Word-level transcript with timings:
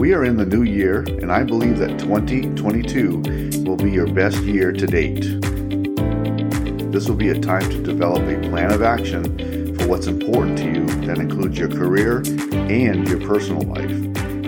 We 0.00 0.14
are 0.14 0.24
in 0.24 0.38
the 0.38 0.46
new 0.46 0.62
year, 0.62 1.00
and 1.02 1.30
I 1.30 1.42
believe 1.42 1.76
that 1.76 1.98
2022 1.98 3.62
will 3.66 3.76
be 3.76 3.90
your 3.90 4.06
best 4.06 4.38
year 4.38 4.72
to 4.72 4.86
date. 4.86 5.20
This 6.90 7.06
will 7.06 7.16
be 7.16 7.28
a 7.28 7.38
time 7.38 7.68
to 7.68 7.82
develop 7.82 8.22
a 8.22 8.40
plan 8.48 8.72
of 8.72 8.80
action 8.80 9.76
for 9.76 9.88
what's 9.88 10.06
important 10.06 10.56
to 10.56 10.64
you 10.64 10.86
that 11.04 11.18
includes 11.18 11.58
your 11.58 11.68
career 11.68 12.22
and 12.50 13.06
your 13.06 13.20
personal 13.20 13.60
life. 13.60 13.90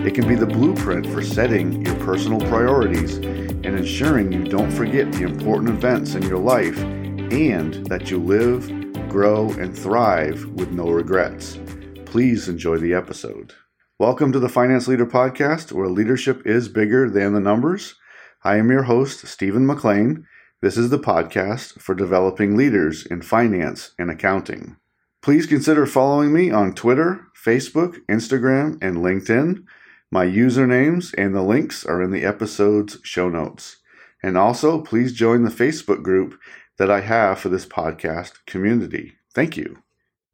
It 0.07 0.15
can 0.15 0.27
be 0.27 0.37
the 0.37 0.47
blueprint 0.47 1.07
for 1.09 1.23
setting 1.23 1.85
your 1.85 1.97
personal 1.97 2.41
priorities 2.49 3.17
and 3.19 3.67
ensuring 3.67 4.33
you 4.33 4.45
don't 4.45 4.71
forget 4.71 5.13
the 5.13 5.25
important 5.25 5.69
events 5.69 6.15
in 6.15 6.23
your 6.23 6.39
life 6.39 6.79
and 6.79 7.75
that 7.89 8.11
you 8.11 8.17
live, 8.17 8.71
grow, 9.11 9.51
and 9.51 9.77
thrive 9.77 10.47
with 10.55 10.71
no 10.71 10.89
regrets. 10.89 11.59
Please 12.07 12.49
enjoy 12.49 12.79
the 12.79 12.95
episode. 12.95 13.53
Welcome 14.03 14.33
to 14.33 14.41
the 14.41 14.49
Finance 14.49 14.89
Leader 14.89 15.07
Podcast, 15.07 15.71
where 15.71 15.87
leadership 15.87 16.45
is 16.45 16.69
bigger 16.69 17.09
than 17.09 17.35
the 17.35 17.41
numbers. 17.41 17.95
I 18.43 18.57
am 18.57 18.69
your 18.69 18.83
host, 18.83 19.29
Stephen 19.29 19.65
McLain. 19.65 20.25
This 20.61 20.77
is 20.77 20.91
the 20.91 20.99
podcast 20.99 21.81
for 21.81 21.95
developing 21.95 22.57
leaders 22.57 23.07
in 23.07 23.23
finance 23.23 23.93
and 24.01 24.11
accounting. 24.11 24.77
Please 25.23 25.47
consider 25.47 25.87
following 25.87 26.33
me 26.33 26.51
on 26.51 26.75
Twitter, 26.75 27.29
Facebook, 27.41 28.05
Instagram, 28.09 28.77
and 28.83 28.97
LinkedIn. 28.97 29.67
My 30.11 30.27
usernames 30.27 31.15
and 31.17 31.33
the 31.33 31.43
links 31.43 31.87
are 31.87 32.03
in 32.03 32.11
the 32.11 32.25
episode's 32.25 32.99
show 33.05 33.29
notes. 33.29 33.77
And 34.21 34.37
also, 34.37 34.81
please 34.81 35.13
join 35.13 35.45
the 35.45 35.51
Facebook 35.51 36.03
group 36.03 36.41
that 36.77 36.91
I 36.91 37.03
have 37.03 37.39
for 37.39 37.51
this 37.51 37.67
podcast 37.67 38.45
community. 38.47 39.13
Thank 39.33 39.57
you. 39.57 39.79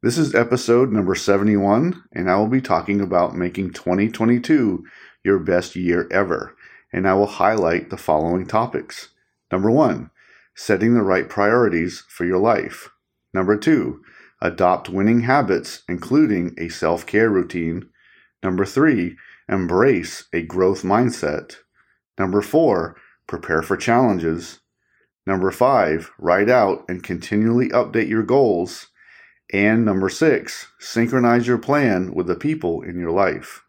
This 0.01 0.17
is 0.17 0.33
episode 0.33 0.93
number 0.93 1.13
71, 1.13 2.05
and 2.13 2.31
I 2.31 2.37
will 2.37 2.47
be 2.47 2.61
talking 2.61 3.01
about 3.01 3.35
making 3.35 3.73
2022 3.73 4.85
your 5.25 5.39
best 5.39 5.75
year 5.75 6.07
ever. 6.09 6.55
And 6.93 7.05
I 7.05 7.15
will 7.15 7.27
highlight 7.27 7.89
the 7.89 7.97
following 7.97 8.47
topics. 8.47 9.09
Number 9.51 9.69
one, 9.69 10.09
setting 10.55 10.93
the 10.93 11.01
right 11.01 11.27
priorities 11.27 12.05
for 12.07 12.23
your 12.23 12.37
life. 12.37 12.89
Number 13.33 13.57
two, 13.57 14.01
adopt 14.41 14.87
winning 14.87 15.19
habits, 15.23 15.83
including 15.89 16.55
a 16.57 16.69
self 16.69 17.05
care 17.05 17.29
routine. 17.29 17.89
Number 18.41 18.63
three, 18.63 19.17
embrace 19.49 20.29
a 20.31 20.43
growth 20.43 20.83
mindset. 20.83 21.57
Number 22.17 22.41
four, 22.41 22.95
prepare 23.27 23.61
for 23.61 23.75
challenges. 23.75 24.61
Number 25.27 25.51
five, 25.51 26.09
write 26.17 26.49
out 26.49 26.85
and 26.87 27.03
continually 27.03 27.67
update 27.67 28.07
your 28.07 28.23
goals. 28.23 28.87
And 29.51 29.83
number 29.83 30.09
six, 30.09 30.67
synchronize 30.79 31.47
your 31.47 31.57
plan 31.57 32.13
with 32.13 32.27
the 32.27 32.35
people 32.35 32.83
in 32.83 32.99
your 32.99 33.11
life. 33.11 33.63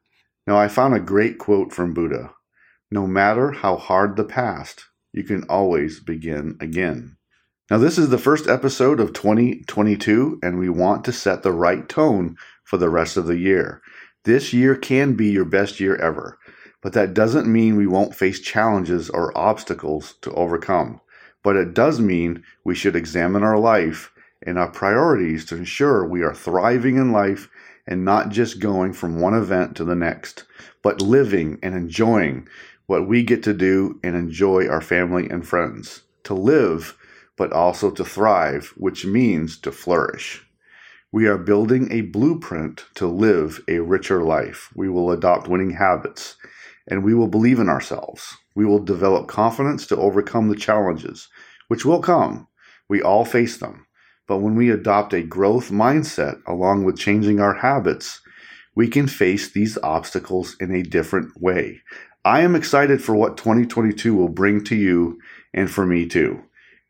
Now, 0.47 0.59
I 0.59 0.69
found 0.69 0.95
a 0.95 1.00
great 1.00 1.39
quote 1.39 1.72
from 1.72 1.95
Buddha 1.95 2.34
No 2.91 3.06
matter 3.06 3.53
how 3.53 3.77
hard 3.77 4.17
the 4.17 4.25
past, 4.25 4.84
you 5.12 5.25
can 5.25 5.45
always 5.45 6.00
begin 6.00 6.59
again. 6.61 7.17
Now, 7.70 7.78
this 7.78 7.98
is 7.98 8.11
the 8.11 8.19
first 8.19 8.47
episode 8.47 9.00
of 9.00 9.12
2022, 9.12 10.41
and 10.42 10.59
we 10.59 10.69
want 10.69 11.05
to 11.05 11.12
set 11.12 11.42
the 11.42 11.53
right 11.53 11.89
tone 11.89 12.37
for 12.65 12.77
the 12.77 12.91
rest 12.91 13.17
of 13.17 13.27
the 13.27 13.39
year. 13.39 13.81
This 14.25 14.53
year 14.53 14.75
can 14.77 15.15
be 15.15 15.31
your 15.31 15.47
best 15.47 15.81
year 15.81 15.97
ever, 15.97 16.39
but 16.83 16.92
that 16.92 17.15
doesn't 17.15 17.50
mean 17.50 17.77
we 17.77 17.87
won't 17.87 18.15
face 18.15 18.41
challenges 18.41 19.09
or 19.09 19.37
obstacles 19.37 20.17
to 20.22 20.33
overcome. 20.33 21.00
But 21.42 21.56
it 21.56 21.72
does 21.72 22.00
mean 22.00 22.42
we 22.65 22.75
should 22.75 22.97
examine 22.97 23.42
our 23.42 23.59
life 23.59 24.11
and 24.47 24.59
our 24.59 24.71
priorities 24.71 25.45
to 25.47 25.57
ensure 25.57 26.07
we 26.07 26.23
are 26.23 26.35
thriving 26.35 26.97
in 26.97 27.13
life 27.13 27.49
and 27.87 28.05
not 28.05 28.29
just 28.31 28.61
going 28.61 28.93
from 28.93 29.21
one 29.21 29.35
event 29.35 29.77
to 29.77 29.85
the 29.85 29.95
next, 29.95 30.45
but 30.83 31.03
living 31.03 31.59
and 31.63 31.75
enjoying 31.75 32.49
what 32.87 33.07
we 33.07 33.23
get 33.23 33.43
to 33.43 33.55
do 33.55 33.99
and 34.03 34.17
enjoy 34.17 34.69
our 34.69 34.81
family 34.81 35.29
and 35.29 35.47
friends. 35.47 36.03
To 36.25 36.34
live, 36.34 36.97
but 37.37 37.53
also 37.53 37.91
to 37.91 38.05
thrive, 38.05 38.73
which 38.77 39.05
means 39.05 39.59
to 39.61 39.73
flourish. 39.73 40.47
We 41.12 41.27
are 41.27 41.39
building 41.39 41.91
a 41.91 42.03
blueprint 42.03 42.84
to 42.95 43.06
live 43.09 43.61
a 43.67 43.81
richer 43.81 44.23
life. 44.23 44.71
We 44.77 44.89
will 44.89 45.11
adopt 45.11 45.49
winning 45.49 45.73
habits 45.73 46.37
and 46.87 47.03
we 47.03 47.15
will 47.15 47.29
believe 47.29 47.59
in 47.59 47.69
ourselves. 47.69 48.37
We 48.55 48.65
will 48.65 48.79
develop 48.79 49.29
confidence 49.29 49.87
to 49.89 49.97
overcome 49.97 50.49
the 50.49 50.56
challenges, 50.56 51.29
which 51.69 51.84
will 51.84 52.00
come. 52.00 52.47
We 52.89 53.03
all 53.03 53.25
face 53.25 53.56
them. 53.56 53.87
But 54.31 54.43
when 54.43 54.55
we 54.55 54.71
adopt 54.71 55.13
a 55.13 55.25
growth 55.25 55.73
mindset 55.73 56.41
along 56.47 56.85
with 56.85 56.97
changing 56.97 57.41
our 57.41 57.55
habits, 57.55 58.21
we 58.77 58.87
can 58.87 59.09
face 59.09 59.51
these 59.51 59.77
obstacles 59.83 60.57
in 60.61 60.73
a 60.73 60.85
different 60.85 61.43
way. 61.43 61.81
I 62.25 62.43
am 62.43 62.55
excited 62.55 63.03
for 63.03 63.17
what 63.17 63.37
2022 63.37 64.15
will 64.15 64.29
bring 64.29 64.63
to 64.67 64.77
you 64.77 65.19
and 65.53 65.69
for 65.69 65.85
me 65.85 66.07
too. 66.07 66.45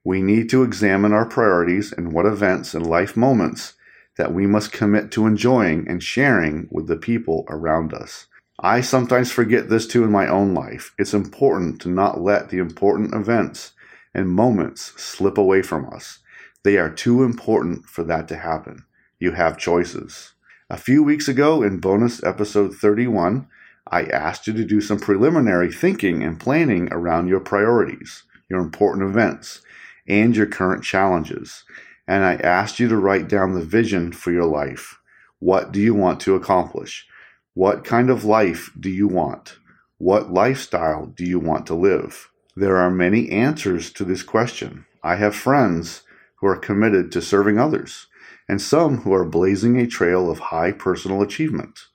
We 0.05 0.21
need 0.21 0.51
to 0.51 0.63
examine 0.63 1.15
our 1.15 1.25
priorities 1.25 1.93
and 1.93 2.13
what 2.13 2.27
events 2.27 2.75
and 2.75 2.87
life 2.87 3.17
moments 3.17 3.73
that 4.19 4.35
we 4.35 4.47
must 4.47 4.71
commit 4.71 5.11
to 5.13 5.27
enjoying 5.27 5.89
and 5.89 6.03
sharing 6.03 6.69
with 6.71 6.89
the 6.89 6.99
people 6.99 7.47
around 7.49 7.95
us. 7.95 8.27
I 8.59 8.83
sometimes 8.83 9.33
forget 9.33 9.71
this 9.71 9.87
too 9.87 10.05
in 10.05 10.13
my 10.13 10.29
own 10.29 10.53
life. 10.53 10.95
It's 10.99 11.15
important 11.15 11.81
to 11.81 11.89
not 11.89 12.21
let 12.21 12.51
the 12.51 12.59
important 12.59 13.15
events 13.15 13.73
and 14.15 14.29
moments 14.29 14.93
slip 15.01 15.39
away 15.39 15.63
from 15.63 15.89
us. 15.91 16.19
They 16.63 16.77
are 16.77 16.91
too 16.91 17.23
important 17.23 17.87
for 17.87 18.05
that 18.05 18.29
to 18.29 18.37
happen. 18.37 18.85
You 19.19 19.33
have 19.33 19.57
choices. 19.57 20.35
A 20.69 20.77
few 20.77 21.03
weeks 21.03 21.27
ago 21.27 21.63
in 21.63 21.81
bonus 21.81 22.23
episode 22.23 22.75
31, 22.75 23.49
I 23.91 24.05
asked 24.05 24.47
you 24.47 24.53
to 24.53 24.65
do 24.65 24.83
some 24.83 25.01
preliminary 25.01 25.73
thinking 25.73 26.23
and 26.23 26.39
planning 26.39 26.93
around 26.93 27.29
your 27.29 27.41
priorities, 27.41 28.25
your 28.51 28.61
important 28.61 29.09
events, 29.09 29.63
and 30.07 30.37
your 30.37 30.47
current 30.47 30.85
challenges. 30.85 31.65
And 32.07 32.25
I 32.25 32.35
asked 32.35 32.79
you 32.79 32.89
to 32.89 32.97
write 32.97 33.27
down 33.27 33.55
the 33.55 33.65
vision 33.65 34.13
for 34.13 34.31
your 34.31 34.45
life. 34.45 34.99
What 35.39 35.73
do 35.73 35.81
you 35.81 35.95
want 35.95 36.21
to 36.21 36.35
accomplish? 36.35 37.07
What 37.55 37.85
kind 37.85 38.11
of 38.11 38.25
life 38.25 38.71
do 38.79 38.91
you 38.91 39.09
want? 39.09 39.57
What 39.97 40.31
lifestyle 40.31 41.07
do 41.07 41.25
you 41.25 41.39
want 41.39 41.67
to 41.69 41.75
live? 41.75 42.29
There 42.55 42.77
are 42.77 42.91
many 42.91 43.31
answers 43.31 43.91
to 43.95 44.05
this 44.05 44.23
question. 44.23 44.85
I 45.03 45.17
have 45.17 45.35
friends 45.35 46.03
who 46.41 46.47
are 46.47 46.57
committed 46.57 47.13
to 47.13 47.23
serving 47.23 47.59
others, 47.59 48.07
and 48.49 48.61
some 48.61 48.99
who 48.99 49.13
are 49.13 49.25
blazing 49.25 49.79
a 49.79 49.87
trail 49.87 50.31
of 50.31 50.39
high 50.39 50.73
personal 50.73 51.23
achievement, 51.23 51.87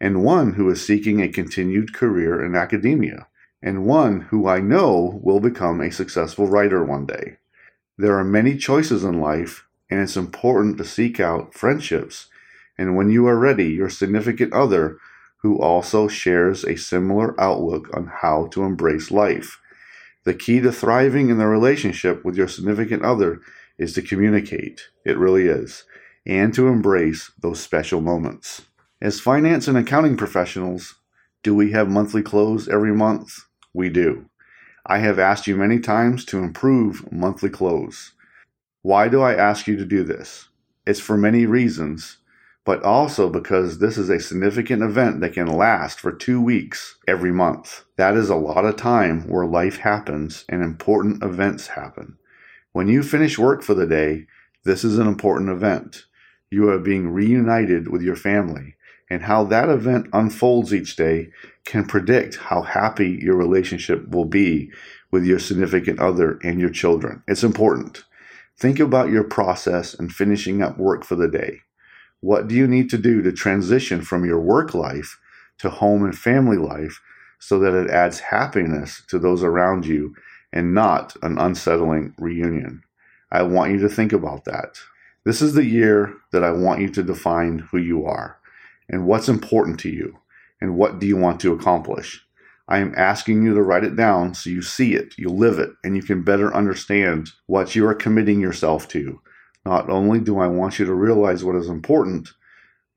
and 0.00 0.24
one 0.24 0.54
who 0.54 0.68
is 0.68 0.84
seeking 0.84 1.22
a 1.22 1.28
continued 1.28 1.94
career 1.94 2.44
in 2.44 2.54
academia, 2.54 3.26
and 3.62 3.86
one 3.86 4.20
who 4.22 4.46
I 4.46 4.60
know 4.60 5.20
will 5.22 5.40
become 5.40 5.80
a 5.80 5.90
successful 5.90 6.46
writer 6.46 6.84
one 6.84 7.06
day. 7.06 7.38
There 7.96 8.18
are 8.18 8.24
many 8.24 8.56
choices 8.56 9.04
in 9.04 9.20
life, 9.20 9.66
and 9.88 10.00
it's 10.00 10.16
important 10.16 10.76
to 10.78 10.84
seek 10.84 11.20
out 11.20 11.54
friendships, 11.54 12.26
and 12.76 12.96
when 12.96 13.10
you 13.10 13.26
are 13.26 13.38
ready, 13.38 13.68
your 13.68 13.88
significant 13.88 14.52
other 14.52 14.98
who 15.38 15.58
also 15.58 16.08
shares 16.08 16.64
a 16.64 16.76
similar 16.76 17.38
outlook 17.40 17.88
on 17.94 18.06
how 18.06 18.46
to 18.46 18.64
embrace 18.64 19.10
life. 19.10 19.60
The 20.24 20.34
key 20.34 20.60
to 20.60 20.72
thriving 20.72 21.28
in 21.28 21.38
the 21.38 21.46
relationship 21.46 22.24
with 22.24 22.34
your 22.36 22.48
significant 22.48 23.04
other 23.04 23.40
is 23.78 23.92
to 23.94 24.02
communicate. 24.02 24.82
It 25.04 25.18
really 25.18 25.46
is. 25.46 25.84
And 26.26 26.54
to 26.54 26.68
embrace 26.68 27.32
those 27.40 27.60
special 27.60 28.00
moments. 28.00 28.62
As 29.00 29.20
finance 29.20 29.68
and 29.68 29.76
accounting 29.76 30.16
professionals, 30.16 30.94
do 31.42 31.54
we 31.54 31.72
have 31.72 31.90
monthly 31.90 32.22
close 32.22 32.68
every 32.68 32.94
month? 32.94 33.40
We 33.74 33.90
do. 33.90 34.30
I 34.86 34.98
have 34.98 35.18
asked 35.18 35.46
you 35.46 35.56
many 35.56 35.78
times 35.78 36.24
to 36.26 36.38
improve 36.38 37.10
monthly 37.12 37.50
close. 37.50 38.12
Why 38.82 39.08
do 39.08 39.20
I 39.22 39.34
ask 39.34 39.66
you 39.66 39.76
to 39.76 39.84
do 39.84 40.04
this? 40.04 40.48
It's 40.86 41.00
for 41.00 41.16
many 41.16 41.46
reasons, 41.46 42.18
but 42.64 42.82
also 42.82 43.30
because 43.30 43.78
this 43.78 43.98
is 43.98 44.10
a 44.10 44.20
significant 44.20 44.82
event 44.82 45.20
that 45.20 45.32
can 45.32 45.46
last 45.46 46.00
for 46.00 46.12
two 46.12 46.40
weeks 46.40 46.98
every 47.08 47.32
month. 47.32 47.84
That 47.96 48.14
is 48.14 48.30
a 48.30 48.36
lot 48.36 48.64
of 48.64 48.76
time 48.76 49.28
where 49.28 49.46
life 49.46 49.78
happens 49.78 50.44
and 50.48 50.62
important 50.62 51.22
events 51.22 51.68
happen. 51.68 52.18
When 52.74 52.88
you 52.88 53.04
finish 53.04 53.38
work 53.38 53.62
for 53.62 53.74
the 53.74 53.86
day, 53.86 54.26
this 54.64 54.82
is 54.82 54.98
an 54.98 55.06
important 55.06 55.48
event. 55.48 56.06
You 56.50 56.68
are 56.70 56.80
being 56.80 57.08
reunited 57.08 57.86
with 57.86 58.02
your 58.02 58.16
family, 58.16 58.74
and 59.08 59.22
how 59.22 59.44
that 59.44 59.68
event 59.68 60.08
unfolds 60.12 60.74
each 60.74 60.96
day 60.96 61.30
can 61.64 61.84
predict 61.84 62.34
how 62.34 62.62
happy 62.62 63.20
your 63.22 63.36
relationship 63.36 64.08
will 64.08 64.24
be 64.24 64.72
with 65.12 65.24
your 65.24 65.38
significant 65.38 66.00
other 66.00 66.40
and 66.42 66.58
your 66.58 66.68
children. 66.68 67.22
It's 67.28 67.44
important. 67.44 68.02
Think 68.58 68.80
about 68.80 69.08
your 69.08 69.22
process 69.22 69.94
and 69.94 70.12
finishing 70.12 70.60
up 70.60 70.76
work 70.76 71.04
for 71.04 71.14
the 71.14 71.28
day. 71.28 71.60
What 72.18 72.48
do 72.48 72.56
you 72.56 72.66
need 72.66 72.90
to 72.90 72.98
do 72.98 73.22
to 73.22 73.30
transition 73.30 74.02
from 74.02 74.24
your 74.24 74.40
work 74.40 74.74
life 74.74 75.20
to 75.58 75.70
home 75.70 76.04
and 76.04 76.18
family 76.18 76.56
life 76.56 77.00
so 77.38 77.60
that 77.60 77.74
it 77.74 77.88
adds 77.88 78.18
happiness 78.18 79.00
to 79.10 79.20
those 79.20 79.44
around 79.44 79.86
you 79.86 80.16
and 80.54 80.72
not 80.72 81.16
an 81.22 81.36
unsettling 81.36 82.14
reunion. 82.16 82.82
I 83.30 83.42
want 83.42 83.72
you 83.72 83.78
to 83.80 83.88
think 83.88 84.12
about 84.12 84.44
that. 84.44 84.78
This 85.24 85.42
is 85.42 85.54
the 85.54 85.64
year 85.64 86.14
that 86.30 86.44
I 86.44 86.52
want 86.52 86.80
you 86.80 86.88
to 86.90 87.02
define 87.02 87.58
who 87.58 87.78
you 87.78 88.06
are 88.06 88.38
and 88.88 89.04
what's 89.04 89.28
important 89.28 89.80
to 89.80 89.90
you 89.90 90.16
and 90.60 90.76
what 90.76 91.00
do 91.00 91.06
you 91.06 91.16
want 91.16 91.40
to 91.40 91.52
accomplish? 91.52 92.24
I 92.68 92.78
am 92.78 92.94
asking 92.96 93.42
you 93.42 93.52
to 93.54 93.62
write 93.62 93.84
it 93.84 93.96
down 93.96 94.32
so 94.34 94.48
you 94.48 94.62
see 94.62 94.94
it, 94.94 95.18
you 95.18 95.28
live 95.28 95.58
it, 95.58 95.70
and 95.82 95.96
you 95.96 96.02
can 96.02 96.22
better 96.22 96.54
understand 96.54 97.30
what 97.46 97.74
you 97.74 97.86
are 97.86 97.94
committing 97.94 98.40
yourself 98.40 98.86
to. 98.88 99.20
Not 99.66 99.90
only 99.90 100.20
do 100.20 100.38
I 100.38 100.46
want 100.46 100.78
you 100.78 100.86
to 100.86 100.94
realize 100.94 101.42
what 101.42 101.56
is 101.56 101.68
important, 101.68 102.30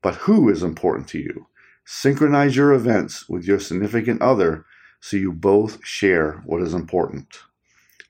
but 0.00 0.14
who 0.14 0.48
is 0.48 0.62
important 0.62 1.08
to 1.08 1.18
you. 1.18 1.48
Synchronize 1.84 2.54
your 2.54 2.72
events 2.72 3.28
with 3.28 3.44
your 3.44 3.58
significant 3.58 4.22
other 4.22 4.64
so 5.00 5.16
you 5.16 5.32
both 5.32 5.84
share 5.84 6.42
what 6.46 6.62
is 6.62 6.74
important. 6.74 7.40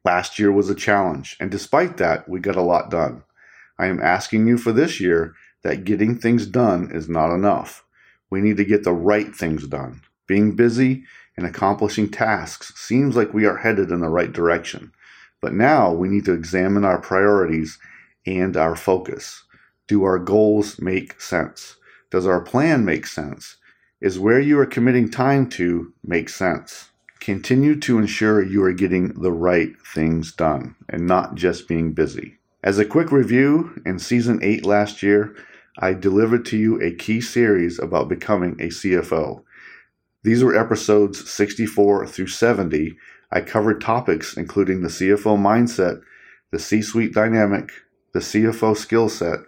Last 0.04 0.38
year 0.38 0.52
was 0.52 0.70
a 0.70 0.74
challenge, 0.74 1.36
and 1.40 1.50
despite 1.50 1.96
that, 1.96 2.28
we 2.28 2.40
got 2.40 2.56
a 2.56 2.62
lot 2.62 2.90
done. 2.90 3.24
I 3.78 3.86
am 3.86 4.00
asking 4.00 4.46
you 4.46 4.58
for 4.58 4.72
this 4.72 5.00
year 5.00 5.34
that 5.62 5.84
getting 5.84 6.16
things 6.16 6.46
done 6.46 6.90
is 6.92 7.08
not 7.08 7.34
enough. 7.34 7.84
We 8.30 8.40
need 8.40 8.56
to 8.58 8.64
get 8.64 8.84
the 8.84 8.92
right 8.92 9.34
things 9.34 9.66
done. 9.66 10.02
Being 10.26 10.56
busy 10.56 11.04
and 11.36 11.46
accomplishing 11.46 12.10
tasks 12.10 12.72
seems 12.76 13.16
like 13.16 13.32
we 13.32 13.46
are 13.46 13.56
headed 13.56 13.90
in 13.90 14.00
the 14.00 14.08
right 14.08 14.32
direction. 14.32 14.92
But 15.40 15.52
now 15.52 15.92
we 15.92 16.08
need 16.08 16.24
to 16.24 16.32
examine 16.32 16.84
our 16.84 16.98
priorities 16.98 17.78
and 18.26 18.56
our 18.56 18.76
focus. 18.76 19.44
Do 19.86 20.04
our 20.04 20.18
goals 20.18 20.80
make 20.80 21.20
sense? 21.20 21.76
Does 22.10 22.26
our 22.26 22.40
plan 22.40 22.84
make 22.84 23.06
sense? 23.06 23.56
Is 24.00 24.18
where 24.18 24.40
you 24.40 24.58
are 24.58 24.66
committing 24.66 25.10
time 25.10 25.48
to 25.50 25.92
make 26.04 26.28
sense? 26.28 26.90
Continue 27.20 27.78
to 27.80 27.98
ensure 27.98 28.42
you 28.42 28.62
are 28.62 28.72
getting 28.72 29.08
the 29.20 29.32
right 29.32 29.74
things 29.94 30.32
done 30.32 30.76
and 30.88 31.06
not 31.06 31.34
just 31.34 31.68
being 31.68 31.92
busy. 31.92 32.38
As 32.62 32.78
a 32.78 32.84
quick 32.84 33.12
review, 33.12 33.80
in 33.84 33.98
season 33.98 34.40
8 34.42 34.64
last 34.64 35.02
year, 35.02 35.34
I 35.78 35.94
delivered 35.94 36.44
to 36.46 36.56
you 36.56 36.80
a 36.80 36.94
key 36.94 37.20
series 37.20 37.78
about 37.78 38.08
becoming 38.08 38.52
a 38.60 38.68
CFO. 38.68 39.42
These 40.24 40.42
were 40.42 40.58
episodes 40.58 41.30
64 41.30 42.06
through 42.06 42.26
70. 42.26 42.96
I 43.30 43.40
covered 43.40 43.80
topics 43.80 44.36
including 44.36 44.82
the 44.82 44.88
CFO 44.88 45.38
mindset, 45.38 46.00
the 46.50 46.58
C 46.58 46.82
suite 46.82 47.14
dynamic, 47.14 47.70
the 48.12 48.20
CFO 48.20 48.76
skill 48.76 49.08
set, 49.08 49.40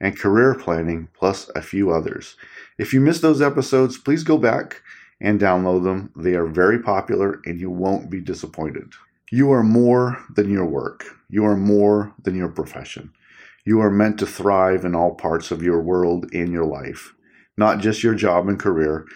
and 0.00 0.18
career 0.18 0.54
planning, 0.54 1.08
plus 1.14 1.48
a 1.54 1.62
few 1.62 1.90
others. 1.90 2.36
If 2.78 2.92
you 2.92 3.00
missed 3.00 3.22
those 3.22 3.40
episodes, 3.40 3.98
please 3.98 4.24
go 4.24 4.38
back 4.38 4.82
and 5.20 5.40
download 5.40 5.84
them. 5.84 6.10
They 6.16 6.34
are 6.34 6.46
very 6.46 6.80
popular 6.80 7.40
and 7.44 7.58
you 7.58 7.70
won't 7.70 8.10
be 8.10 8.20
disappointed. 8.20 8.92
You 9.30 9.50
are 9.52 9.62
more 9.62 10.22
than 10.34 10.50
your 10.50 10.66
work, 10.66 11.04
you 11.28 11.44
are 11.44 11.56
more 11.56 12.14
than 12.22 12.34
your 12.34 12.48
profession. 12.48 13.12
You 13.64 13.80
are 13.80 13.90
meant 13.90 14.18
to 14.20 14.26
thrive 14.26 14.84
in 14.84 14.94
all 14.94 15.16
parts 15.16 15.50
of 15.50 15.62
your 15.62 15.82
world 15.82 16.26
and 16.32 16.52
your 16.52 16.64
life, 16.64 17.14
not 17.56 17.80
just 17.80 18.04
your 18.04 18.14
job 18.14 18.48
and 18.48 18.58
career. 18.58 19.06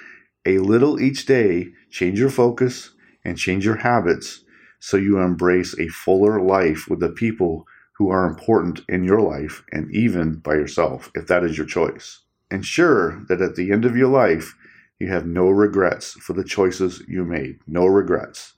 A 0.45 0.59
little 0.59 1.01
each 1.01 1.27
day, 1.27 1.69
change 1.91 2.19
your 2.19 2.31
focus 2.31 2.91
and 3.25 3.39
change 3.39 3.65
your 3.65 3.77
habits 3.77 4.43
so 4.81 4.97
you 4.97 5.19
embrace 5.19 5.79
a 5.79 5.87
fuller 5.89 6.41
life 6.41 6.89
with 6.89 6.99
the 6.99 7.11
people 7.11 7.67
who 7.93 8.11
are 8.11 8.27
important 8.27 8.81
in 8.89 9.05
your 9.05 9.21
life 9.21 9.63
and 9.71 9.95
even 9.95 10.37
by 10.37 10.55
yourself, 10.55 11.13
if 11.15 11.27
that 11.27 11.45
is 11.45 11.57
your 11.59 11.67
choice. 11.67 12.23
Ensure 12.51 13.23
that 13.29 13.41
at 13.41 13.55
the 13.55 13.71
end 13.71 13.85
of 13.85 13.97
your 13.97 14.09
life, 14.09 14.57
you 15.01 15.09
have 15.09 15.27
no 15.27 15.49
regrets 15.49 16.13
for 16.13 16.35
the 16.35 16.45
choices 16.45 17.03
you 17.09 17.25
made. 17.25 17.59
No 17.67 17.87
regrets. 17.87 18.53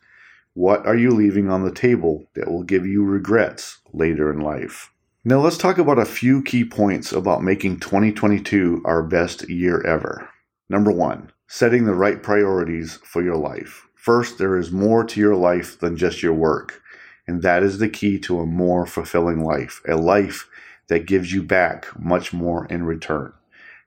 What 0.55 0.85
are 0.87 0.97
you 0.97 1.13
leaving 1.13 1.49
on 1.49 1.65
the 1.65 1.73
table 1.73 2.29
that 2.35 2.51
will 2.51 2.65
give 2.65 2.85
you 2.85 3.05
regrets 3.05 3.79
later 3.93 4.31
in 4.31 4.41
life? 4.41 4.91
Now, 5.25 5.39
let's 5.39 5.57
talk 5.57 5.79
about 5.79 6.01
a 6.01 6.05
few 6.05 6.43
key 6.43 6.65
points 6.65 7.13
about 7.13 7.45
making 7.45 7.79
2022 7.79 8.83
our 8.85 9.05
best 9.05 9.49
year 9.49 9.81
ever. 9.87 10.29
Number 10.69 10.91
one, 10.91 11.31
setting 11.47 11.85
the 11.85 11.95
right 11.95 12.23
priorities 12.23 12.99
for 13.05 13.23
your 13.23 13.37
life. 13.37 13.87
First, 13.95 14.39
there 14.39 14.59
is 14.59 14.73
more 14.73 15.05
to 15.05 15.21
your 15.21 15.37
life 15.37 15.79
than 15.79 15.97
just 15.97 16.25
your 16.25 16.35
work, 16.35 16.83
and 17.27 17.41
that 17.43 17.63
is 17.63 17.79
the 17.79 17.89
key 17.89 18.19
to 18.19 18.41
a 18.41 18.47
more 18.47 18.85
fulfilling 18.85 19.45
life, 19.45 19.81
a 19.87 19.95
life 19.95 20.49
that 20.89 21.07
gives 21.07 21.33
you 21.33 21.43
back 21.43 21.87
much 21.97 22.33
more 22.33 22.67
in 22.67 22.83
return. 22.85 23.33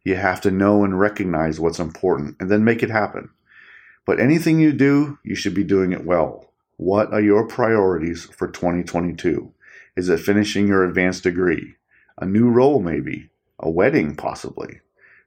You 0.06 0.16
have 0.16 0.40
to 0.42 0.52
know 0.52 0.84
and 0.84 1.00
recognize 1.00 1.60
what's 1.60 1.80
important 1.80 2.38
and 2.40 2.50
then 2.50 2.63
make 2.63 2.84
it 2.84 2.92
happen. 2.92 3.31
But 4.06 4.19
anything 4.19 4.60
you 4.60 4.72
do, 4.72 5.18
you 5.24 5.34
should 5.34 5.56
be 5.56 5.63
doing 5.63 5.92
it 5.92 6.06
well. 6.06 6.54
What 6.78 7.12
are 7.12 7.22
your 7.22 7.48
priorities 7.48 8.25
for 8.25 8.48
2022? 8.48 9.52
Is 9.98 10.07
it 10.07 10.19
finishing 10.19 10.68
your 10.68 10.84
advanced 10.84 11.24
degree? 11.24 11.75
A 12.19 12.25
new 12.25 12.50
role, 12.50 12.80
maybe? 12.80 13.31
A 13.60 13.69
wedding, 13.69 14.16
possibly? 14.16 14.81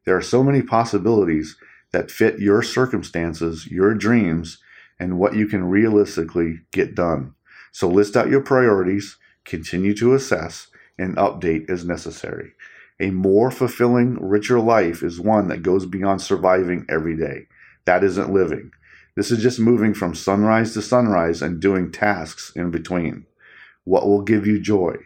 There 0.04 0.16
are 0.16 0.22
so 0.22 0.44
many 0.44 0.62
possibilities 0.62 1.56
that 1.90 2.10
fit 2.10 2.38
your 2.38 2.62
circumstances, 2.62 3.66
your 3.66 3.94
dreams, 3.94 4.58
and 5.00 5.18
what 5.18 5.34
you 5.34 5.46
can 5.46 5.64
realistically 5.64 6.60
get 6.70 6.94
done. 6.94 7.34
So 7.72 7.88
list 7.88 8.16
out 8.16 8.30
your 8.30 8.42
priorities, 8.42 9.16
continue 9.44 9.94
to 9.96 10.14
assess, 10.14 10.68
and 10.96 11.16
update 11.16 11.68
as 11.68 11.84
necessary. 11.84 12.52
A 13.00 13.10
more 13.10 13.50
fulfilling, 13.52 14.18
richer 14.20 14.58
life 14.58 15.04
is 15.04 15.20
one 15.20 15.48
that 15.48 15.62
goes 15.62 15.86
beyond 15.86 16.20
surviving 16.20 16.84
every 16.88 17.16
day. 17.16 17.46
That 17.84 18.02
isn't 18.02 18.32
living. 18.32 18.72
This 19.14 19.30
is 19.30 19.42
just 19.42 19.60
moving 19.60 19.94
from 19.94 20.14
sunrise 20.14 20.74
to 20.74 20.82
sunrise 20.82 21.40
and 21.40 21.60
doing 21.60 21.92
tasks 21.92 22.52
in 22.56 22.70
between. 22.70 23.26
What 23.84 24.06
will 24.06 24.22
give 24.22 24.46
you 24.46 24.60
joy? 24.60 24.96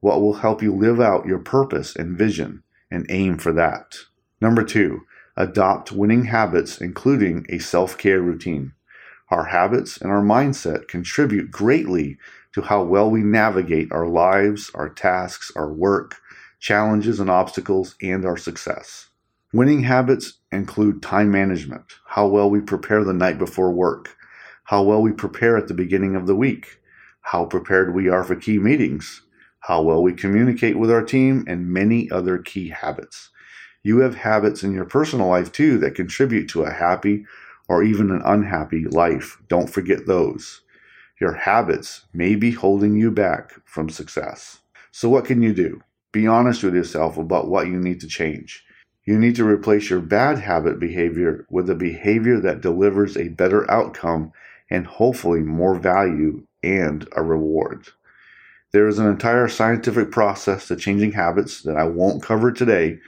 What 0.00 0.20
will 0.20 0.34
help 0.34 0.62
you 0.62 0.74
live 0.74 1.00
out 1.00 1.26
your 1.26 1.38
purpose 1.38 1.96
and 1.96 2.16
vision 2.16 2.62
and 2.90 3.06
aim 3.08 3.38
for 3.38 3.52
that? 3.52 3.96
Number 4.40 4.62
two, 4.62 5.06
adopt 5.36 5.90
winning 5.90 6.26
habits, 6.26 6.80
including 6.80 7.46
a 7.48 7.58
self 7.58 7.96
care 7.96 8.20
routine. 8.20 8.72
Our 9.30 9.44
habits 9.44 9.96
and 9.96 10.10
our 10.10 10.22
mindset 10.22 10.86
contribute 10.86 11.50
greatly 11.50 12.18
to 12.52 12.62
how 12.62 12.84
well 12.84 13.10
we 13.10 13.22
navigate 13.22 13.90
our 13.90 14.06
lives, 14.06 14.70
our 14.74 14.88
tasks, 14.88 15.50
our 15.56 15.72
work, 15.72 16.16
challenges 16.58 17.20
and 17.20 17.30
obstacles, 17.30 17.94
and 18.02 18.24
our 18.24 18.36
success. 18.36 19.08
Winning 19.52 19.82
habits 19.84 20.40
include 20.52 21.02
time 21.02 21.30
management, 21.30 21.94
how 22.06 22.26
well 22.26 22.50
we 22.50 22.60
prepare 22.60 23.04
the 23.04 23.12
night 23.12 23.38
before 23.38 23.72
work, 23.72 24.16
how 24.64 24.82
well 24.82 25.00
we 25.00 25.12
prepare 25.12 25.56
at 25.56 25.68
the 25.68 25.74
beginning 25.74 26.14
of 26.14 26.26
the 26.26 26.36
week, 26.36 26.80
how 27.22 27.44
prepared 27.44 27.94
we 27.94 28.08
are 28.08 28.24
for 28.24 28.36
key 28.36 28.58
meetings, 28.58 29.22
how 29.60 29.82
well 29.82 30.02
we 30.02 30.12
communicate 30.12 30.78
with 30.78 30.90
our 30.90 31.02
team, 31.02 31.44
and 31.46 31.72
many 31.72 32.10
other 32.10 32.38
key 32.38 32.68
habits. 32.68 33.30
You 33.82 34.00
have 34.00 34.16
habits 34.16 34.62
in 34.62 34.72
your 34.72 34.84
personal 34.84 35.28
life 35.28 35.50
too 35.50 35.78
that 35.78 35.94
contribute 35.94 36.48
to 36.50 36.62
a 36.62 36.72
happy 36.72 37.24
or 37.68 37.82
even 37.82 38.10
an 38.10 38.22
unhappy 38.24 38.84
life. 38.84 39.38
Don't 39.48 39.70
forget 39.70 40.06
those. 40.06 40.62
Your 41.20 41.34
habits 41.34 42.06
may 42.12 42.34
be 42.34 42.50
holding 42.50 42.96
you 42.96 43.10
back 43.10 43.54
from 43.64 43.88
success. 43.88 44.58
So, 44.90 45.08
what 45.08 45.24
can 45.24 45.42
you 45.42 45.52
do? 45.52 45.80
Be 46.18 46.26
honest 46.26 46.64
with 46.64 46.74
yourself 46.74 47.16
about 47.16 47.46
what 47.46 47.68
you 47.68 47.78
need 47.78 48.00
to 48.00 48.08
change. 48.08 48.64
You 49.04 49.16
need 49.16 49.36
to 49.36 49.44
replace 49.44 49.88
your 49.88 50.00
bad 50.00 50.40
habit 50.40 50.80
behavior 50.80 51.46
with 51.48 51.70
a 51.70 51.76
behavior 51.76 52.40
that 52.40 52.60
delivers 52.60 53.16
a 53.16 53.28
better 53.28 53.70
outcome 53.70 54.32
and 54.68 54.84
hopefully 54.84 55.42
more 55.42 55.76
value 55.76 56.44
and 56.60 57.06
a 57.14 57.22
reward. 57.22 57.90
There 58.72 58.88
is 58.88 58.98
an 58.98 59.06
entire 59.06 59.46
scientific 59.46 60.10
process 60.10 60.66
to 60.66 60.74
changing 60.74 61.12
habits 61.12 61.62
that 61.62 61.76
I 61.76 61.84
won't 61.84 62.20
cover 62.20 62.50
today, 62.50 62.98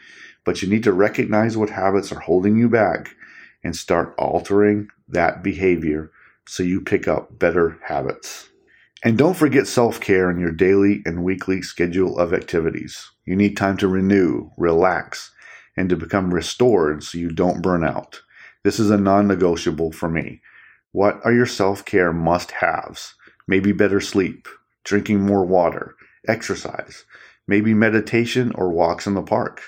but 0.44 0.62
you 0.62 0.68
need 0.68 0.84
to 0.84 0.92
recognize 0.92 1.56
what 1.56 1.70
habits 1.70 2.12
are 2.12 2.20
holding 2.20 2.56
you 2.56 2.68
back 2.68 3.16
and 3.64 3.74
start 3.74 4.14
altering 4.18 4.86
that 5.08 5.42
behavior 5.42 6.12
so 6.46 6.62
you 6.62 6.80
pick 6.80 7.08
up 7.08 7.40
better 7.40 7.76
habits. 7.82 8.50
And 9.02 9.16
don't 9.16 9.36
forget 9.36 9.66
self 9.66 10.00
care 10.00 10.30
in 10.30 10.38
your 10.38 10.52
daily 10.52 11.02
and 11.06 11.24
weekly 11.24 11.62
schedule 11.62 12.18
of 12.18 12.34
activities. 12.34 13.10
You 13.24 13.36
need 13.36 13.56
time 13.56 13.76
to 13.78 13.88
renew, 13.88 14.50
relax, 14.56 15.32
and 15.76 15.88
to 15.88 15.96
become 15.96 16.34
restored 16.34 17.02
so 17.02 17.18
you 17.18 17.30
don't 17.30 17.62
burn 17.62 17.84
out. 17.84 18.20
This 18.62 18.78
is 18.78 18.90
a 18.90 18.98
non 18.98 19.26
negotiable 19.26 19.92
for 19.92 20.10
me. 20.10 20.42
What 20.92 21.20
are 21.24 21.32
your 21.32 21.46
self 21.46 21.84
care 21.84 22.12
must 22.12 22.50
haves? 22.50 23.14
maybe 23.50 23.72
better 23.72 24.00
sleep, 24.00 24.46
drinking 24.84 25.20
more 25.20 25.44
water, 25.44 25.96
exercise, 26.28 27.04
maybe 27.48 27.74
meditation 27.74 28.52
or 28.54 28.70
walks 28.70 29.08
in 29.08 29.14
the 29.14 29.22
park. 29.22 29.60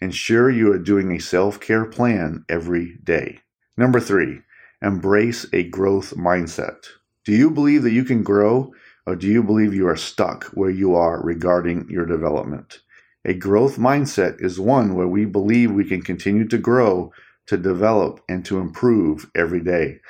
Ensure 0.00 0.50
you 0.50 0.72
are 0.72 0.78
doing 0.78 1.12
a 1.12 1.20
self 1.20 1.60
care 1.60 1.84
plan 1.84 2.44
every 2.48 2.96
day. 3.04 3.40
Number 3.76 4.00
three, 4.00 4.40
embrace 4.80 5.44
a 5.52 5.64
growth 5.64 6.14
mindset. 6.16 6.86
Do 7.26 7.32
you 7.32 7.50
believe 7.50 7.82
that 7.82 7.92
you 7.92 8.04
can 8.04 8.22
grow, 8.22 8.72
or 9.06 9.14
do 9.14 9.26
you 9.26 9.42
believe 9.42 9.74
you 9.74 9.86
are 9.86 9.96
stuck 9.96 10.44
where 10.54 10.70
you 10.70 10.94
are 10.94 11.22
regarding 11.22 11.86
your 11.90 12.06
development? 12.06 12.80
A 13.26 13.34
growth 13.34 13.76
mindset 13.76 14.42
is 14.42 14.58
one 14.58 14.94
where 14.94 15.06
we 15.06 15.26
believe 15.26 15.70
we 15.70 15.84
can 15.84 16.00
continue 16.00 16.48
to 16.48 16.56
grow, 16.56 17.12
to 17.46 17.58
develop, 17.58 18.20
and 18.26 18.42
to 18.46 18.58
improve 18.58 19.30
every 19.36 19.60
day. 19.60 20.00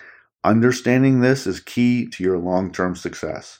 Understanding 0.44 1.20
this 1.20 1.48
is 1.48 1.58
key 1.58 2.06
to 2.10 2.22
your 2.22 2.38
long 2.38 2.72
term 2.72 2.94
success. 2.94 3.58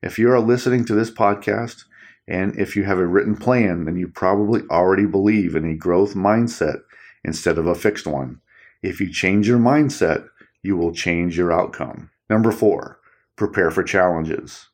If 0.00 0.16
you 0.16 0.30
are 0.30 0.38
listening 0.40 0.84
to 0.84 0.94
this 0.94 1.10
podcast 1.10 1.82
and 2.28 2.56
if 2.56 2.76
you 2.76 2.84
have 2.84 2.98
a 2.98 3.06
written 3.06 3.36
plan, 3.36 3.84
then 3.84 3.96
you 3.96 4.06
probably 4.06 4.62
already 4.70 5.06
believe 5.06 5.56
in 5.56 5.68
a 5.68 5.74
growth 5.74 6.14
mindset 6.14 6.82
instead 7.24 7.58
of 7.58 7.66
a 7.66 7.74
fixed 7.74 8.06
one. 8.06 8.40
If 8.80 9.00
you 9.00 9.12
change 9.12 9.48
your 9.48 9.58
mindset, 9.58 10.28
you 10.62 10.76
will 10.76 10.92
change 10.92 11.36
your 11.36 11.52
outcome. 11.52 12.11
Number 12.32 12.50
four, 12.50 12.98
prepare 13.36 13.70
for 13.70 13.82
challenges. 13.82 14.70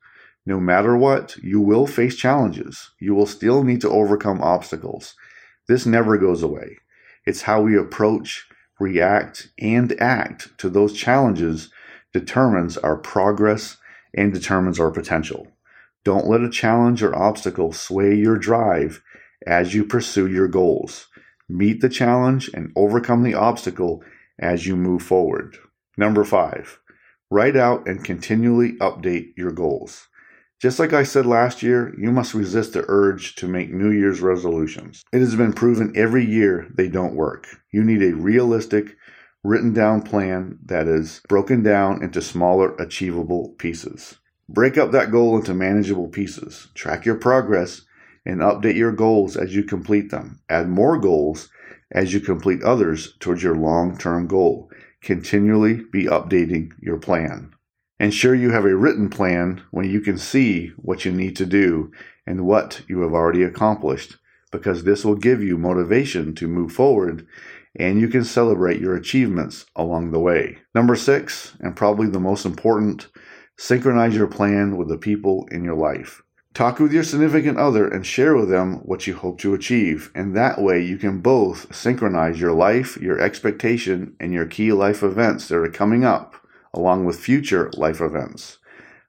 No 0.46 0.60
matter 0.60 0.96
what, 0.96 1.36
you 1.38 1.60
will 1.60 1.88
face 1.88 2.14
challenges. 2.14 2.92
You 3.00 3.16
will 3.16 3.26
still 3.26 3.64
need 3.64 3.80
to 3.80 3.90
overcome 3.90 4.40
obstacles. 4.40 5.16
This 5.66 5.84
never 5.84 6.16
goes 6.18 6.44
away. 6.44 6.76
It's 7.26 7.42
how 7.42 7.62
we 7.62 7.76
approach, 7.76 8.46
react, 8.78 9.48
and 9.58 10.00
act 10.00 10.56
to 10.58 10.70
those 10.70 10.92
challenges 10.92 11.72
determines 12.12 12.76
our 12.76 12.96
progress 12.96 13.76
and 14.14 14.32
determines 14.32 14.78
our 14.78 14.92
potential. 14.92 15.48
Don't 16.04 16.28
let 16.28 16.42
a 16.42 16.50
challenge 16.50 17.02
or 17.02 17.12
obstacle 17.12 17.72
sway 17.72 18.14
your 18.14 18.38
drive 18.38 19.02
as 19.48 19.74
you 19.74 19.84
pursue 19.84 20.28
your 20.28 20.46
goals. 20.46 21.08
Meet 21.48 21.80
the 21.80 21.88
challenge 21.88 22.50
and 22.54 22.70
overcome 22.76 23.24
the 23.24 23.34
obstacle 23.34 24.04
as 24.38 24.64
you 24.64 24.76
move 24.76 25.02
forward. 25.02 25.58
Number 25.96 26.22
five, 26.22 26.78
write 27.30 27.56
out 27.56 27.86
and 27.86 28.04
continually 28.04 28.72
update 28.74 29.32
your 29.36 29.52
goals. 29.52 30.08
Just 30.60 30.80
like 30.80 30.92
I 30.92 31.04
said 31.04 31.24
last 31.24 31.62
year, 31.62 31.94
you 31.96 32.10
must 32.10 32.34
resist 32.34 32.72
the 32.72 32.84
urge 32.88 33.36
to 33.36 33.46
make 33.46 33.72
New 33.72 33.90
Year's 33.90 34.20
resolutions. 34.20 35.04
It 35.12 35.20
has 35.20 35.36
been 35.36 35.52
proven 35.52 35.92
every 35.94 36.24
year 36.24 36.66
they 36.74 36.88
don't 36.88 37.14
work. 37.14 37.46
You 37.72 37.84
need 37.84 38.02
a 38.02 38.16
realistic, 38.16 38.96
written 39.44 39.72
down 39.72 40.02
plan 40.02 40.58
that 40.64 40.88
is 40.88 41.20
broken 41.28 41.62
down 41.62 42.02
into 42.02 42.20
smaller, 42.20 42.74
achievable 42.74 43.54
pieces. 43.58 44.18
Break 44.48 44.76
up 44.76 44.90
that 44.92 45.12
goal 45.12 45.36
into 45.36 45.54
manageable 45.54 46.08
pieces. 46.08 46.68
Track 46.74 47.04
your 47.04 47.16
progress 47.16 47.82
and 48.26 48.40
update 48.40 48.76
your 48.76 48.92
goals 48.92 49.36
as 49.36 49.54
you 49.54 49.62
complete 49.62 50.10
them. 50.10 50.40
Add 50.48 50.68
more 50.68 50.98
goals 50.98 51.50
as 51.92 52.12
you 52.12 52.20
complete 52.20 52.62
others 52.62 53.16
towards 53.20 53.42
your 53.42 53.54
long 53.54 53.96
term 53.96 54.26
goal. 54.26 54.67
Continually 55.02 55.82
be 55.92 56.04
updating 56.04 56.72
your 56.80 56.98
plan. 56.98 57.52
Ensure 58.00 58.34
you 58.34 58.50
have 58.50 58.64
a 58.64 58.76
written 58.76 59.08
plan 59.08 59.62
when 59.70 59.90
you 59.90 60.00
can 60.00 60.18
see 60.18 60.68
what 60.76 61.04
you 61.04 61.12
need 61.12 61.36
to 61.36 61.46
do 61.46 61.90
and 62.26 62.46
what 62.46 62.82
you 62.88 63.00
have 63.00 63.12
already 63.12 63.42
accomplished, 63.42 64.16
because 64.52 64.84
this 64.84 65.04
will 65.04 65.16
give 65.16 65.42
you 65.42 65.58
motivation 65.58 66.34
to 66.34 66.46
move 66.46 66.72
forward 66.72 67.26
and 67.76 68.00
you 68.00 68.08
can 68.08 68.24
celebrate 68.24 68.80
your 68.80 68.96
achievements 68.96 69.66
along 69.76 70.10
the 70.10 70.18
way. 70.18 70.58
Number 70.74 70.96
six, 70.96 71.54
and 71.60 71.76
probably 71.76 72.08
the 72.08 72.20
most 72.20 72.44
important, 72.44 73.08
synchronize 73.56 74.16
your 74.16 74.26
plan 74.26 74.76
with 74.76 74.88
the 74.88 74.98
people 74.98 75.46
in 75.50 75.64
your 75.64 75.76
life. 75.76 76.22
Talk 76.58 76.80
with 76.80 76.92
your 76.92 77.04
significant 77.04 77.56
other 77.56 77.86
and 77.86 78.04
share 78.04 78.34
with 78.34 78.48
them 78.48 78.78
what 78.78 79.06
you 79.06 79.14
hope 79.14 79.38
to 79.38 79.54
achieve, 79.54 80.10
and 80.12 80.34
that 80.34 80.60
way 80.60 80.82
you 80.82 80.98
can 80.98 81.20
both 81.20 81.72
synchronize 81.72 82.40
your 82.40 82.50
life, 82.50 82.96
your 82.96 83.20
expectation, 83.20 84.16
and 84.18 84.32
your 84.32 84.44
key 84.44 84.72
life 84.72 85.04
events 85.04 85.46
that 85.46 85.56
are 85.56 85.68
coming 85.68 86.02
up 86.02 86.34
along 86.74 87.04
with 87.04 87.20
future 87.20 87.70
life 87.74 88.00
events. 88.00 88.58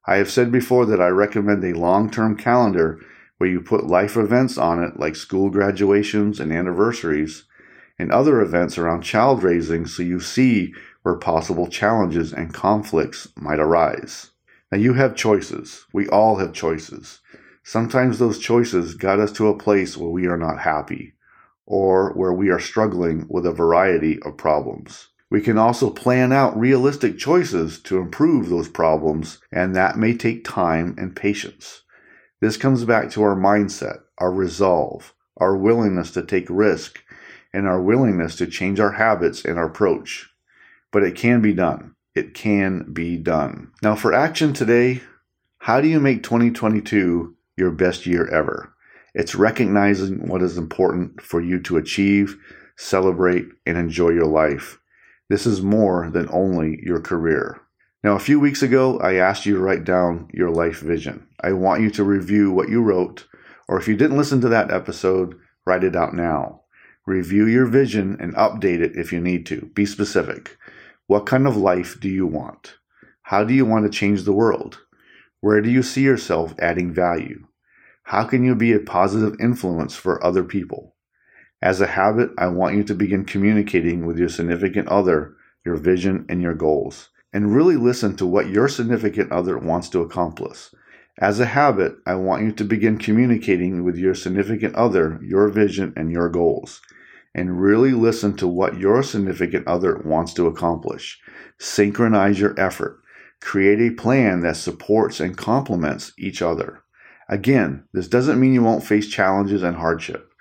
I 0.06 0.18
have 0.18 0.30
said 0.30 0.52
before 0.52 0.86
that 0.86 1.02
I 1.02 1.08
recommend 1.08 1.64
a 1.64 1.74
long 1.74 2.12
term 2.12 2.38
calendar 2.38 3.00
where 3.40 3.50
you 3.50 3.62
put 3.62 3.88
life 3.88 4.16
events 4.16 4.60
on 4.60 4.84
it, 4.84 5.00
like 5.00 5.16
school 5.16 5.50
graduations 5.50 6.40
and 6.40 6.54
anniversaries, 6.54 7.46
and 7.98 8.12
other 8.12 8.42
events 8.42 8.78
around 8.78 9.02
child 9.02 9.42
raising, 9.42 9.88
so 9.88 10.04
you 10.04 10.20
see 10.20 10.72
where 11.02 11.16
possible 11.16 11.66
challenges 11.66 12.32
and 12.32 12.54
conflicts 12.54 13.28
might 13.36 13.60
arise. 13.60 14.30
Now, 14.72 14.78
you 14.78 14.94
have 14.94 15.16
choices. 15.16 15.88
We 15.92 16.08
all 16.10 16.36
have 16.36 16.54
choices. 16.54 17.22
Sometimes 17.64 18.18
those 18.18 18.40
choices 18.40 18.96
got 18.96 19.20
us 19.20 19.32
to 19.34 19.48
a 19.48 19.58
place 19.58 19.96
where 19.98 20.10
we 20.10 20.26
are 20.28 20.38
not 20.38 20.60
happy, 20.60 21.14
or 21.66 22.14
where 22.14 22.34
we 22.34 22.50
are 22.50 22.60
struggling 22.60 23.26
with 23.30 23.46
a 23.46 23.52
variety 23.52 24.22
of 24.24 24.38
problems. 24.38 25.10
We 25.30 25.42
can 25.42 25.60
also 25.60 25.92
plan 25.92 26.34
out 26.34 26.60
realistic 26.60 27.20
choices 27.20 27.80
to 27.84 28.00
improve 28.00 28.50
those 28.50 28.68
problems, 28.68 29.40
and 29.52 29.76
that 29.76 29.98
may 29.98 30.16
take 30.16 30.44
time 30.44 30.96
and 30.98 31.16
patience. 31.16 31.84
This 32.42 32.58
comes 32.58 32.86
back 32.86 33.12
to 33.12 33.22
our 33.22 33.36
mindset, 33.36 34.00
our 34.18 34.32
resolve, 34.32 35.14
our 35.38 35.56
willingness 35.56 36.12
to 36.12 36.26
take 36.26 36.48
risk, 36.50 37.04
and 37.54 37.68
our 37.68 37.82
willingness 37.82 38.36
to 38.38 38.48
change 38.48 38.80
our 38.80 38.94
habits 38.94 39.46
and 39.46 39.60
our 39.60 39.68
approach. 39.68 40.30
But 40.92 41.04
it 41.04 41.16
can 41.16 41.42
be 41.42 41.54
done. 41.54 41.96
It 42.16 42.34
can 42.34 42.92
be 42.92 43.18
done. 43.18 43.72
Now, 43.84 43.96
for 43.96 44.14
action 44.14 44.54
today, 44.54 45.02
how 45.60 45.82
do 45.82 45.88
you 45.88 46.00
make 46.00 46.24
2022 46.24 47.36
your 47.60 47.72
best 47.72 48.08
year 48.08 48.28
ever? 48.28 48.74
It's 49.14 49.36
recognizing 49.36 50.28
what 50.28 50.42
is 50.42 50.58
important 50.58 51.22
for 51.22 51.42
you 51.42 51.60
to 51.62 51.78
achieve, 51.78 52.38
celebrate, 52.78 53.46
and 53.66 53.78
enjoy 53.78 54.10
your 54.10 54.26
life. 54.26 54.80
This 55.30 55.46
is 55.46 55.62
more 55.62 56.10
than 56.10 56.30
only 56.32 56.80
your 56.82 57.02
career. 57.02 57.62
Now, 58.04 58.16
a 58.16 58.20
few 58.20 58.40
weeks 58.40 58.64
ago, 58.64 58.98
I 59.00 59.16
asked 59.16 59.46
you 59.46 59.56
to 59.56 59.62
write 59.62 59.84
down 59.84 60.30
your 60.34 60.50
life 60.50 60.80
vision. 60.80 61.28
I 61.44 61.52
want 61.52 61.82
you 61.82 61.90
to 61.92 62.04
review 62.04 62.50
what 62.50 62.70
you 62.70 62.82
wrote, 62.82 63.28
or 63.68 63.78
if 63.78 63.88
you 63.88 63.98
didn't 63.98 64.18
listen 64.18 64.40
to 64.42 64.50
that 64.50 64.72
episode, 64.72 65.36
write 65.66 65.84
it 65.84 65.96
out 65.96 66.16
now. 66.16 66.62
Review 67.06 67.46
your 67.46 67.66
vision 67.66 68.16
and 68.20 68.34
update 68.36 68.80
it 68.80 68.96
if 68.96 69.12
you 69.12 69.20
need 69.20 69.46
to. 69.48 69.70
Be 69.74 69.86
specific. 69.86 70.58
What 71.08 71.26
kind 71.26 71.46
of 71.46 71.58
life 71.58 72.00
do 72.00 72.08
you 72.08 72.26
want? 72.26 72.76
How 73.24 73.44
do 73.44 73.54
you 73.54 73.66
want 73.66 73.84
to 73.86 73.98
change 73.98 74.24
the 74.24 74.32
world? 74.32 74.80
Where 75.42 75.60
do 75.60 75.70
you 75.70 75.84
see 75.84 76.04
yourself 76.04 76.56
adding 76.60 76.94
value? 76.94 77.48
How 78.10 78.24
can 78.24 78.44
you 78.44 78.56
be 78.56 78.74
a 78.74 78.80
positive 78.80 79.40
influence 79.40 79.96
for 79.96 80.26
other 80.26 80.44
people? 80.44 80.96
As 81.62 81.80
a 81.80 81.86
habit, 81.86 82.32
I 82.40 82.48
want 82.48 82.76
you 82.76 82.84
to 82.86 82.96
begin 82.96 83.24
communicating 83.24 84.04
with 84.04 84.18
your 84.18 84.30
significant 84.30 84.88
other 84.88 85.36
your 85.64 85.76
vision 85.76 86.26
and 86.28 86.42
your 86.42 86.56
goals, 86.56 87.10
and 87.32 87.54
really 87.54 87.76
listen 87.76 88.16
to 88.16 88.26
what 88.26 88.50
your 88.50 88.68
significant 88.68 89.32
other 89.32 89.60
wants 89.60 89.90
to 89.90 90.02
accomplish. 90.02 90.72
As 91.20 91.40
a 91.40 91.46
habit, 91.46 91.98
I 92.08 92.16
want 92.16 92.42
you 92.42 92.52
to 92.54 92.64
begin 92.64 92.98
communicating 92.98 93.84
with 93.84 93.96
your 93.96 94.16
significant 94.16 94.74
other 94.74 95.20
your 95.22 95.48
vision 95.50 95.94
and 95.96 96.12
your 96.12 96.30
goals, 96.30 96.82
and 97.36 97.62
really 97.62 97.92
listen 97.92 98.36
to 98.38 98.48
what 98.48 98.80
your 98.80 99.04
significant 99.04 99.68
other 99.68 100.02
wants 100.04 100.34
to 100.34 100.48
accomplish. 100.48 101.22
Synchronize 101.60 102.40
your 102.40 102.60
effort. 102.60 103.02
Create 103.40 103.80
a 103.80 103.94
plan 103.94 104.40
that 104.40 104.58
supports 104.58 105.20
and 105.20 105.38
complements 105.38 106.12
each 106.18 106.42
other. 106.42 106.82
Again, 107.30 107.84
this 107.94 108.08
doesn't 108.08 108.40
mean 108.40 108.54
you 108.54 108.64
won't 108.64 108.84
face 108.84 109.08
challenges 109.08 109.62
and 109.62 109.78
hardship. 109.78 110.34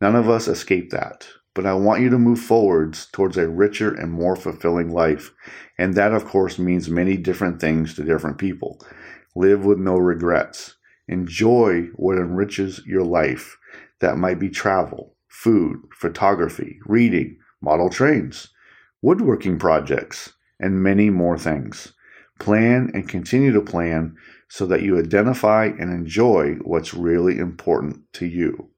None 0.00 0.16
of 0.16 0.28
us 0.28 0.48
escape 0.48 0.90
that. 0.90 1.28
But 1.54 1.66
I 1.66 1.74
want 1.74 2.00
you 2.00 2.08
to 2.10 2.18
move 2.18 2.38
forwards 2.38 3.06
towards 3.12 3.36
a 3.36 3.48
richer 3.48 3.92
and 3.92 4.10
more 4.10 4.36
fulfilling 4.36 4.90
life. 4.90 5.32
And 5.76 5.94
that, 5.94 6.12
of 6.12 6.24
course, 6.24 6.58
means 6.58 6.88
many 6.88 7.16
different 7.16 7.60
things 7.60 7.94
to 7.94 8.04
different 8.04 8.38
people. 8.38 8.80
Live 9.36 9.64
with 9.64 9.78
no 9.78 9.96
regrets. 9.96 10.76
Enjoy 11.08 11.88
what 11.96 12.16
enriches 12.16 12.80
your 12.86 13.04
life. 13.04 13.58
That 14.00 14.16
might 14.16 14.38
be 14.38 14.48
travel, 14.48 15.16
food, 15.28 15.76
photography, 15.92 16.78
reading, 16.86 17.36
model 17.60 17.90
trains, 17.90 18.48
woodworking 19.02 19.58
projects, 19.58 20.32
and 20.58 20.82
many 20.82 21.10
more 21.10 21.36
things. 21.36 21.92
Plan 22.38 22.90
and 22.94 23.08
continue 23.08 23.52
to 23.52 23.60
plan 23.60 24.16
so 24.50 24.66
that 24.66 24.82
you 24.82 24.98
identify 24.98 25.66
and 25.66 25.90
enjoy 25.90 26.54
what's 26.62 26.92
really 26.92 27.38
important 27.38 28.00
to 28.12 28.26
you. 28.26 28.68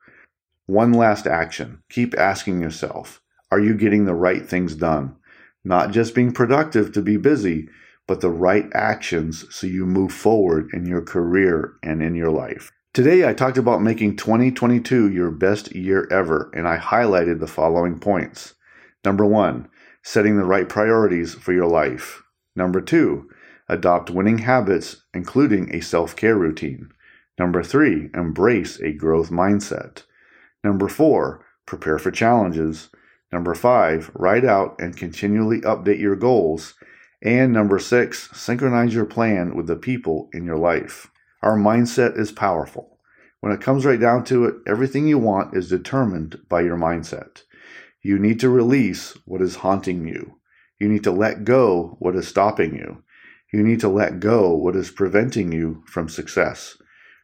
One 0.67 0.93
last 0.93 1.27
action. 1.27 1.83
Keep 1.91 2.17
asking 2.17 2.61
yourself, 2.61 3.23
are 3.51 3.59
you 3.59 3.75
getting 3.75 4.05
the 4.05 4.15
right 4.15 4.47
things 4.47 4.75
done? 4.77 5.17
Not 5.65 5.91
just 5.91 6.15
being 6.15 6.33
productive 6.33 6.93
to 6.93 7.03
be 7.03 7.17
busy, 7.17 7.69
but 8.07 8.21
the 8.21 8.31
right 8.31 8.67
actions 8.75 9.47
so 9.55 9.67
you 9.67 9.87
move 9.87 10.13
forward 10.13 10.69
in 10.75 10.85
your 10.85 11.03
career 11.03 11.73
and 11.83 12.03
in 12.03 12.15
your 12.15 12.31
life. 12.31 12.71
Today, 12.93 13.27
I 13.27 13.33
talked 13.33 13.57
about 13.57 13.81
making 13.81 14.19
2022 14.19 15.11
your 15.11 15.31
best 15.31 15.75
year 15.75 16.07
ever, 16.11 16.51
and 16.55 16.69
I 16.69 16.77
highlighted 16.77 17.41
the 17.41 17.47
following 17.47 17.99
points. 17.99 18.55
Number 19.03 19.25
one, 19.25 19.69
setting 20.03 20.37
the 20.37 20.45
right 20.45 20.69
priorities 20.69 21.33
for 21.33 21.55
your 21.55 21.69
life. 21.69 22.23
Number 22.55 22.83
two, 22.83 23.31
adopt 23.69 24.11
winning 24.11 24.39
habits, 24.39 25.03
including 25.15 25.75
a 25.75 25.81
self 25.81 26.17
care 26.17 26.37
routine. 26.37 26.91
Number 27.39 27.63
three, 27.63 28.11
embrace 28.15 28.81
a 28.81 28.93
growth 28.93 29.31
mindset. 29.31 30.03
Number 30.63 30.89
four, 30.89 31.45
prepare 31.67 31.99
for 31.99 32.11
challenges. 32.11 32.91
Number 33.33 33.55
five, 33.55 34.11
write 34.15 34.45
out 34.45 34.77
and 34.79 34.97
continually 34.97 35.61
update 35.63 36.01
your 36.01 36.17
goals. 36.17 36.75
And 37.23 37.53
number 37.53 37.79
six, 37.79 38.29
synchronize 38.33 38.95
your 38.95 39.07
plan 39.07 39.55
with 39.55 39.67
the 39.67 39.77
people 39.77 40.29
in 40.33 40.45
your 40.45 40.59
life. 40.59 41.11
Our 41.43 41.57
mindset 41.57 42.19
is 42.19 42.31
powerful. 42.31 42.99
When 43.41 43.53
it 43.53 43.61
comes 43.61 43.85
right 43.85 43.99
down 43.99 44.25
to 44.25 44.45
it, 44.45 44.57
everything 44.67 45.09
you 45.09 45.19
want 45.19 45.57
is 45.57 45.69
determined 45.69 46.41
by 46.49 46.61
your 46.61 46.77
mindset. 46.77 47.43
You 48.03 48.19
need 48.19 48.39
to 48.41 48.49
release 48.49 49.17
what 49.25 49.43
is 49.43 49.57
haunting 49.57 50.07
you. 50.07 50.39
You 50.79 50.89
need 50.89 51.05
to 51.05 51.13
let 51.13 51.45
go 51.45 51.97
what 51.99 52.17
is 52.17 52.29
stopping 52.29 52.75
you. 52.75 53.03
You 53.53 53.63
need 53.63 53.81
to 53.81 53.89
let 53.89 54.19
go 54.19 54.55
what 54.55 54.77
is 54.77 54.91
preventing 54.91 55.53
you 55.53 55.85
from 55.87 56.09
success. 56.09 56.79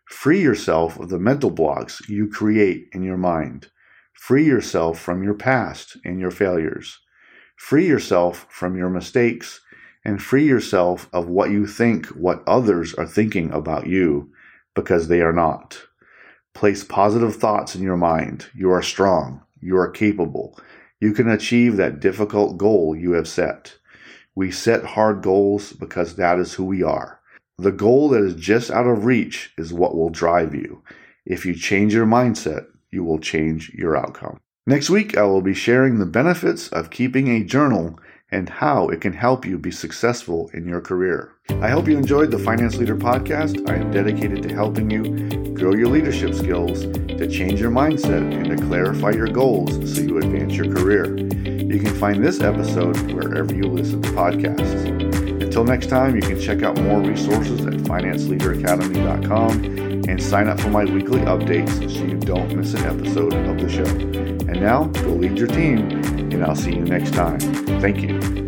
Free 0.05 0.43
yourself 0.43 0.99
of 1.01 1.09
the 1.09 1.19
mental 1.19 1.51
blocks 1.51 2.07
you 2.09 2.29
create 2.29 2.89
in 2.93 3.03
your 3.03 3.17
mind. 3.17 3.69
Free 4.13 4.45
yourself 4.45 5.01
from 5.01 5.23
your 5.23 5.35
past 5.35 5.97
and 6.05 6.21
your 6.21 6.31
failures. 6.31 6.99
Free 7.57 7.87
yourself 7.87 8.47
from 8.51 8.77
your 8.77 8.91
mistakes 8.91 9.61
and 10.05 10.23
free 10.23 10.47
yourself 10.47 11.09
of 11.13 11.29
what 11.29 11.51
you 11.51 11.67
think 11.67 12.07
what 12.09 12.43
others 12.47 12.95
are 12.95 13.07
thinking 13.07 13.51
about 13.51 13.87
you 13.87 14.31
because 14.75 15.09
they 15.09 15.23
are 15.23 15.33
not. 15.33 15.81
Place 16.55 16.85
positive 16.85 17.37
thoughts 17.37 17.75
in 17.75 17.83
your 17.83 17.97
mind. 17.97 18.49
You 18.55 18.71
are 18.71 18.83
strong. 18.83 19.43
You 19.61 19.79
are 19.79 19.91
capable. 19.91 20.59
You 21.01 21.13
can 21.13 21.29
achieve 21.29 21.77
that 21.77 22.01
difficult 22.01 22.59
goal 22.59 22.95
you 22.95 23.13
have 23.13 23.29
set. 23.29 23.78
We 24.39 24.53
set 24.53 24.85
hard 24.85 25.21
goals 25.21 25.73
because 25.73 26.15
that 26.15 26.39
is 26.39 26.55
who 26.55 26.65
we 26.65 26.81
are. 26.81 27.19
The 27.59 27.73
goal 27.73 28.09
that 28.11 28.23
is 28.23 28.37
just 28.37 28.71
out 28.71 28.87
of 28.87 29.05
reach 29.05 29.53
is 29.59 29.73
what 29.73 29.97
will 29.97 30.11
drive 30.11 30.55
you. 30.55 30.81
If 31.27 31.45
you 31.45 31.57
change 31.57 31.93
your 31.93 32.07
mindset, 32.07 32.67
you 32.93 33.03
will 33.03 33.19
change 33.19 33.75
your 33.75 33.97
outcome. 33.97 34.39
Next 34.65 34.91
week, 34.91 35.17
I 35.17 35.25
will 35.25 35.43
be 35.43 35.55
sharing 35.55 35.99
the 35.99 36.07
benefits 36.07 36.69
of 36.69 36.91
keeping 36.91 37.27
a 37.27 37.43
journal 37.43 37.99
and 38.31 38.49
how 38.49 38.87
it 38.91 39.01
can 39.01 39.13
help 39.13 39.45
you 39.45 39.59
be 39.59 39.73
successful 39.73 40.51
in 40.55 40.69
your 40.69 40.83
career. 40.83 41.33
I 41.51 41.69
hope 41.71 41.89
you 41.89 41.97
enjoyed 41.97 42.31
the 42.31 42.39
Finance 42.39 42.77
Leader 42.77 42.95
podcast. 42.97 43.69
I 43.69 43.75
am 43.75 43.91
dedicated 43.91 44.43
to 44.45 44.55
helping 44.55 44.91
you 44.91 45.03
grow 45.55 45.75
your 45.75 45.89
leadership 45.89 46.33
skills, 46.35 46.83
to 46.83 47.27
change 47.27 47.61
your 47.61 47.73
mindset, 47.73 48.33
and 48.33 48.57
to 48.57 48.65
clarify 48.67 49.11
your 49.11 49.27
goals 49.27 49.73
so 49.93 50.01
you 50.03 50.19
advance 50.19 50.55
your 50.55 50.73
career. 50.73 51.17
You 51.19 51.81
can 51.81 51.95
find 51.97 52.25
this 52.25 52.41
episode 52.41 52.97
wherever 53.11 53.53
you 53.53 53.65
listen 53.65 54.01
to 54.03 54.11
podcasts. 54.11 54.87
Until 55.43 55.65
next 55.65 55.89
time, 55.89 56.15
you 56.15 56.23
can 56.23 56.41
check 56.41 56.63
out 56.63 56.81
more 56.81 57.01
resources 57.01 57.67
at 57.67 57.75
financeleaderacademy.com 57.75 59.65
and 60.09 60.23
sign 60.23 60.47
up 60.47 60.61
for 60.61 60.71
my 60.71 60.85
weekly 60.85 61.21
updates 61.23 61.91
so 61.93 62.05
you 62.05 62.19
don't 62.19 62.55
miss 62.55 62.75
an 62.75 62.85
episode 62.85 63.35
of 63.35 63.59
the 63.59 63.69
show. 63.69 63.85
And 63.85 64.61
now, 64.61 64.85
go 64.85 65.11
lead 65.11 65.37
your 65.37 65.49
team, 65.49 65.91
and 65.91 66.45
I'll 66.45 66.55
see 66.55 66.75
you 66.75 66.85
next 66.85 67.15
time. 67.15 67.41
Thank 67.81 68.03
you. 68.03 68.48